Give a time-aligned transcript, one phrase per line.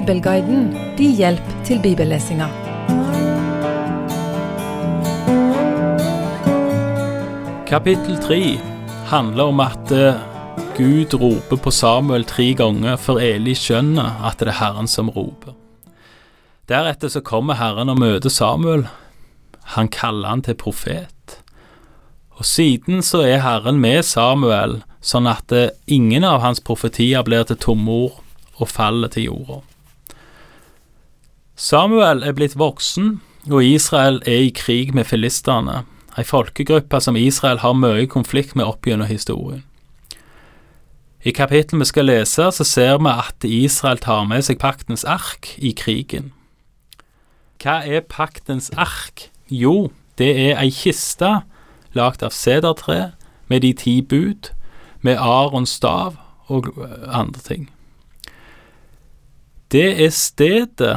[0.00, 2.46] Bibelguiden din hjelp til bibellesinga.
[7.68, 8.38] Kapittel 3
[9.10, 10.16] handler om at eh,
[10.78, 15.52] Gud roper på Samuel tre ganger før Eli skjønner at det er Herren som roper.
[16.68, 18.86] Deretter så kommer Herren og møter Samuel.
[19.76, 21.42] Han kaller han til profet.
[22.40, 27.44] Og siden så er Herren med Samuel, sånn at eh, ingen av hans profetier blir
[27.44, 28.22] til tomme ord
[28.56, 29.66] og faller til jorda.
[31.60, 33.18] Samuel er blitt voksen,
[33.50, 35.82] og Israel er i krig med filistene,
[36.16, 39.60] ei folkegruppe som Israel har mye konflikt med opp gjennom historien.
[41.20, 45.52] I kapittelet vi skal lese, så ser vi at Israel tar med seg paktens ark
[45.60, 46.32] i krigen.
[47.60, 49.28] Hva er paktens ark?
[49.52, 51.42] Jo, det er ei kiste
[51.92, 53.12] lagd av sedertre
[53.52, 54.48] med de ti bud,
[55.04, 56.16] med Arons stav
[56.48, 56.72] og
[57.04, 57.70] andre ting.
[59.68, 60.96] Det er stedet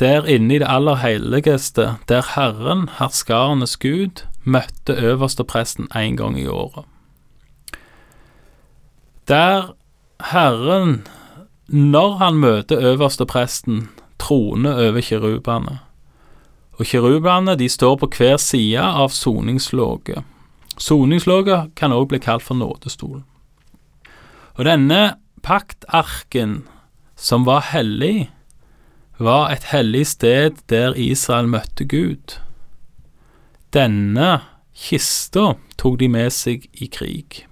[0.00, 6.46] der inne i det aller helligste, der Herren, herskarenes Gud, møtte øverstepresten en gang i
[6.46, 6.84] året.
[9.28, 9.74] Der
[10.32, 11.06] Herren,
[11.68, 15.78] når han møter øverstepresten, troner over kirubene.
[16.72, 20.24] Og kirubene de står på hver side av soningslåget.
[20.78, 23.24] Soningslåget kan også bli kalt for nådestolen.
[24.54, 26.64] Og denne paktarken,
[27.16, 28.30] som var hellig,
[29.20, 32.38] var et hellig sted der Israel møtte Gud.
[33.76, 34.40] Denne
[34.74, 37.44] kista tok de med seg i krig.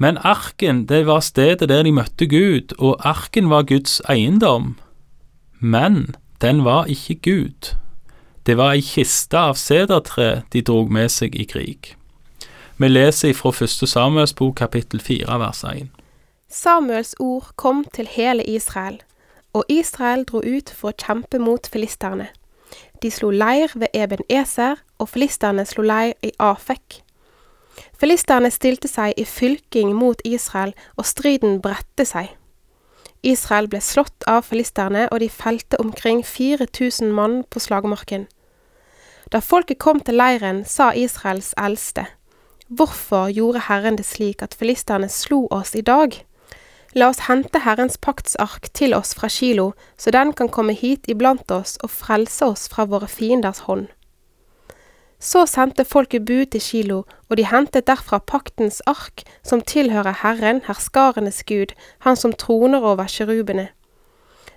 [0.00, 4.78] Men arken, det var stedet der de møtte Gud, og arken var Guds eiendom.
[5.60, 7.74] Men den var ikke Gud.
[8.46, 11.92] Det var ei kiste av sedertre de drog med seg i krig.
[12.80, 15.90] Vi leser fra første Samuels bok kapittel fire vers 1.
[16.48, 19.02] Samuels ord kom til hele Israel,
[19.52, 22.28] og Israel dro ut for å kjempe mot filisterne.
[23.02, 27.00] De slo leir ved Eben Eser, og filisterne slo leir i Afek.
[28.00, 32.34] Filisterne stilte seg i fylking mot Israel, og striden bredte seg.
[33.22, 38.28] Israel ble slått av filisterne, og de felte omkring 4000 mann på slagmarken.
[39.32, 42.06] Da folket kom til leiren, sa Israels eldste,
[42.70, 46.14] Hvorfor gjorde Herren det slik at filisterne slo oss i dag?
[46.92, 51.50] La oss hente Herrens paktsark til oss fra Kilo, så den kan komme hit iblant
[51.54, 53.86] oss og frelse oss fra våre fienders hånd.
[55.20, 60.62] Så sendte folket bud til Kilo, og de hentet derfra paktens ark, som tilhører Herren,
[60.66, 63.68] herskarenes Gud, han som troner over kjerubene.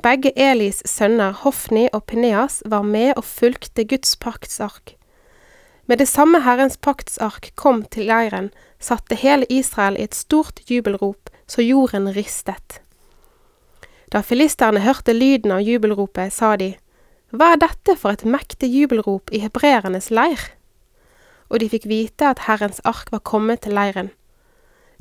[0.00, 4.96] Begge Elis sønner Hofni og Pineas var med og fulgte Guds paktsark.
[5.86, 11.23] Med det samme Herrens paktsark kom til leiren, satte hele Israel i et stort jubelrop,
[11.46, 12.80] så jorden ristet.
[14.12, 16.74] Da filisterne hørte lyden av jubelropet, sa de,
[17.34, 20.38] Hva er dette for et mektig jubelrop i hebreernes leir?
[21.50, 24.12] Og de fikk vite at Herrens ark var kommet til leiren.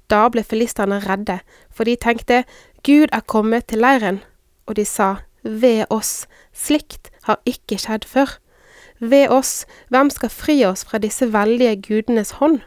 [0.10, 1.40] Da ble filisterne redde,
[1.70, 2.44] for de tenkte,
[2.84, 4.24] Gud er kommet til leiren,
[4.66, 8.38] og de sa, Ved oss, slikt har ikke skjedd før.
[9.00, 12.62] Ved oss, hvem skal fri oss fra disse veldige gudenes hånd?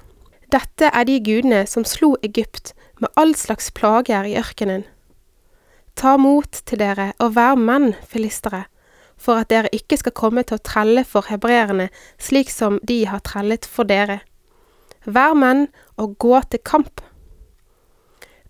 [0.53, 4.85] Dette er de gudene som slo Egypt med all slags plager i ørkenen.
[5.97, 8.67] Ta mot til dere og vær menn, filistere,
[9.17, 11.89] for at dere ikke skal komme til å trelle for hebreerne
[12.23, 14.21] slik som de har trellet for dere.
[15.07, 17.01] Vær menn og gå til kamp.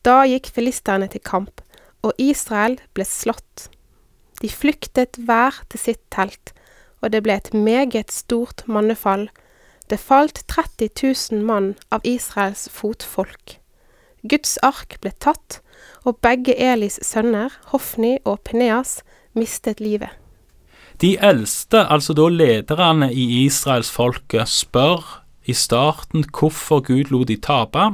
[0.04, 1.62] Da gikk filisterne til kamp,
[2.04, 3.68] og Israel ble slått.
[4.42, 6.52] De flyktet hver til sitt telt,
[7.00, 9.28] og det ble et meget stort mannefall.
[9.90, 10.90] Det falt 30
[11.32, 13.60] 000 mann av Israels fotfolk.
[14.26, 15.60] Guds ark ble tatt,
[16.02, 19.00] og begge Elis sønner, Hofni og Peneas,
[19.38, 20.10] mistet livet.
[21.00, 25.04] De eldste, altså da lederne i israelsfolket, spør
[25.46, 27.92] i starten hvorfor Gud lot de tape,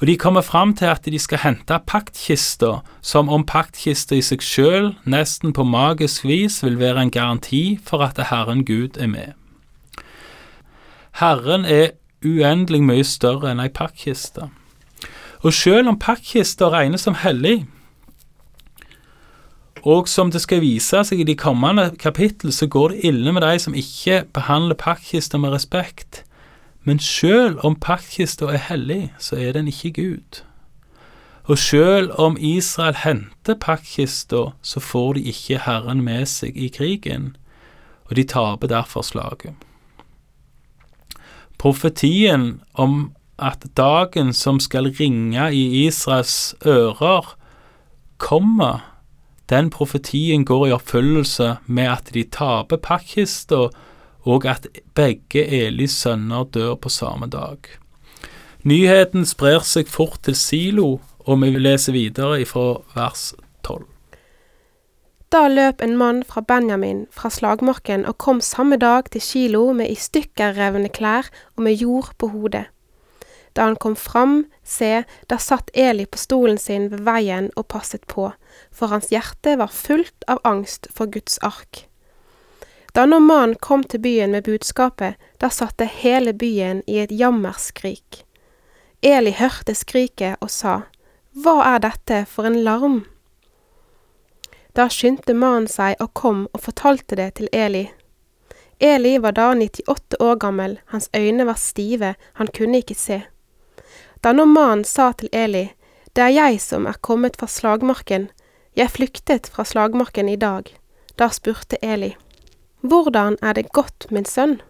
[0.00, 4.44] og de kommer fram til at de skal hente paktkista, som om paktkista i seg
[4.44, 9.39] sjøl nesten på magisk vis vil være en garanti for at Herren Gud er med.
[11.18, 14.50] Herren er uendelig mye større enn ei pakkiste.
[15.40, 17.64] Og sjøl om pakkista regnes som hellig,
[19.80, 23.42] og som det skal vise seg i de kommende kapittel, så går det ille med
[23.42, 26.22] de som ikke behandler pakkista med respekt.
[26.84, 30.42] Men sjøl om pakkista er hellig, så er den ikke Gud.
[31.48, 37.34] Og sjøl om Israel henter pakkista, så får de ikke Herren med seg i krigen,
[38.04, 39.56] og de taper derfor slaget.
[41.60, 43.10] Profetien om
[43.40, 47.34] at dagen som skal ringe i Israels ører,
[48.20, 48.80] kommer,
[49.50, 53.68] den profetien går i oppfyllelse med at de taper pakkista,
[54.28, 57.58] og at begge Elis sønner dør på samme dag.
[58.64, 60.90] Nyheten sprer seg fort til Silo,
[61.24, 63.30] og vi leser videre fra vers
[63.64, 63.86] 12.
[65.30, 69.92] Da løp en mann fra Benjamin fra slagmarken og kom samme dag til Kilo med
[69.92, 72.64] i stykker revne klær og med jord på hodet.
[73.54, 78.02] Da han kom fram, se, da satt Eli på stolen sin ved veien og passet
[78.10, 78.32] på,
[78.74, 81.84] for hans hjerte var fullt av angst for Guds ark.
[82.94, 88.24] Da nå mannen kom til byen med budskapet, da satte hele byen i et jammerskrik.
[89.02, 90.80] Eli hørte skriket og sa,
[91.38, 93.04] Hva er dette for en larm?
[94.80, 97.82] Da skyndte mannen seg og kom og fortalte det til Eli.
[98.80, 103.18] Eli var da 98 år gammel, hans øyne var stive, han kunne ikke se.
[104.24, 105.66] Da nå mannen sa til Eli,
[106.16, 108.30] Det er jeg som er kommet fra slagmarken,
[108.76, 110.72] jeg flyktet fra slagmarken i dag.
[111.18, 112.16] Da spurte Eli,
[112.80, 114.62] Hvordan er det godt, min sønn?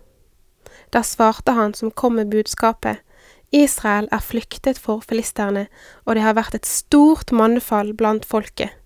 [0.92, 2.98] Da svarte han som kom med budskapet,
[3.52, 5.68] Israel er flyktet for filisterne,
[6.04, 8.79] og det har vært et stort mannefall blant folket.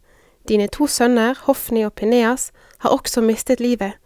[0.48, 3.96] Dine to sønner, Hofni og Pineas, har også mistet livet,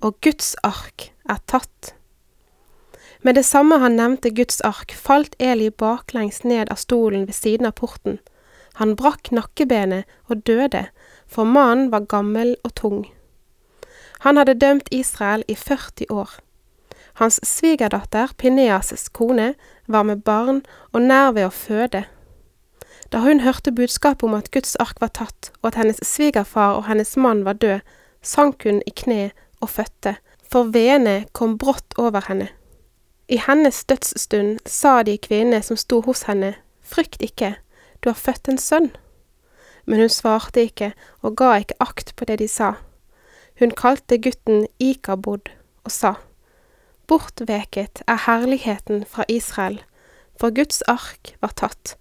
[0.00, 1.94] og Guds ark er tatt.
[3.22, 7.66] Med det samme han nevnte Guds ark, falt Eli baklengs ned av stolen ved siden
[7.66, 8.18] av porten.
[8.76, 10.88] Han brakk nakkebenet og døde,
[11.26, 13.06] for mannen var gammel og tung.
[14.26, 16.30] Han hadde dømt Israel i 40 år.
[17.16, 19.54] Hans svigerdatter, Pineas' kone,
[19.86, 20.62] var med barn
[20.92, 22.04] og nær ved å føde.
[23.12, 26.86] Da hun hørte budskapet om at Guds ark var tatt, og at hennes svigerfar og
[26.88, 27.80] hennes mann var død,
[28.22, 29.30] sank hun i kne
[29.60, 32.48] og fødte, for veene kom brått over henne.
[33.28, 37.56] I hennes dødsstund sa de kvinnene som sto hos henne, frykt ikke,
[38.02, 38.92] du har født en sønn.
[39.86, 40.92] Men hun svarte ikke
[41.22, 42.74] og ga ikke akt på det de sa.
[43.58, 45.50] Hun kalte gutten Ikabod
[45.84, 46.14] og sa,
[47.06, 49.78] Bortveket er herligheten fra Israel,
[50.40, 51.94] for Guds ark var tatt,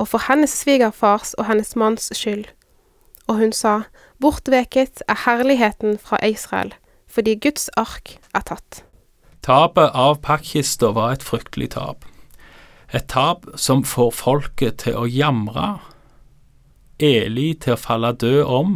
[0.00, 2.46] og for hennes svigerfars og hennes manns skyld.
[3.28, 3.82] Og hun sa,
[4.20, 6.72] Bortveket er herligheten fra Israel,
[7.08, 8.82] fordi Guds ark er tatt.
[9.44, 12.04] Tapet av pakkista var et fryktelig tap.
[12.92, 15.78] Et tap som får folket til å jamre,
[17.00, 18.74] Eli til å falle død om,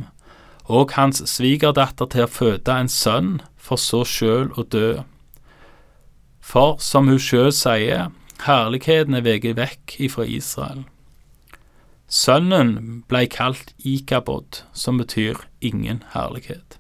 [0.64, 5.02] og hans svigerdatter til å føde en sønn, for så sjøl å dø.
[6.40, 8.08] For som hun sjøl sier,
[8.46, 10.86] herligheten er veget vekk ifra Israel.
[12.14, 16.78] Sønnen blei kalt Ikabod, som betyr ingen herlighet.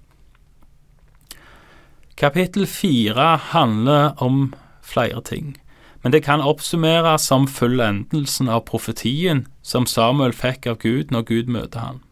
[2.14, 5.56] Kapittel fire handler om flere ting,
[6.02, 11.50] men det kan oppsummeres som fullendelsen av profetien som Samuel fikk av Gud når Gud
[11.50, 12.02] møter han.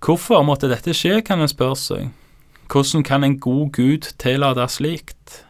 [0.00, 2.08] Hvorfor måtte dette skje, kan en spørre seg.
[2.72, 5.42] Hvordan kan en god Gud tillate slikt?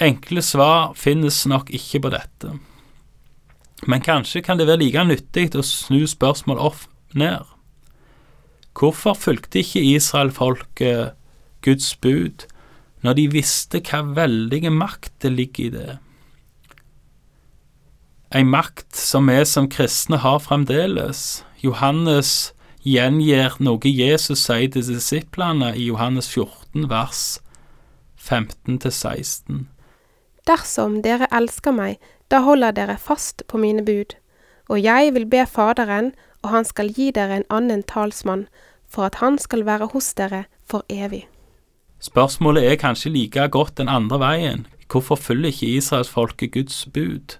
[0.00, 2.58] Enkle svar finnes nok ikke på dette,
[3.86, 6.84] men kanskje kan det være like nyttig å snu spørsmål opp
[7.16, 7.46] ned.
[8.76, 11.16] Hvorfor fulgte ikke Israel-folket
[11.64, 12.46] Guds bud,
[13.04, 15.98] når de visste hva veldige makt det ligger i det.
[18.36, 21.42] Ei makt som vi som kristne har fremdeles.
[21.64, 22.52] Johannes
[22.86, 27.40] gjengir noe Jesus sier til disiplene i Johannes 14, vers
[28.20, 29.66] 15-16.
[30.48, 31.98] Dersom dere elsker meg,
[32.30, 34.14] da holder dere fast på mine bud.
[34.70, 38.46] Og jeg vil be Faderen, og han skal gi dere en annen talsmann,
[38.90, 41.26] for at han skal være hos dere for evig.
[42.00, 44.66] Spørsmålet er kanskje like godt den andre veien.
[44.90, 47.36] Hvorfor følger ikke israelsfolket Guds bud?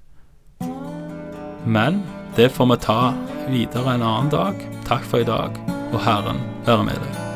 [1.67, 2.03] Men
[2.37, 3.01] det får vi ta
[3.49, 4.55] videre en annen dag.
[4.87, 5.59] Takk for i dag,
[5.93, 7.30] og Herren være med deg.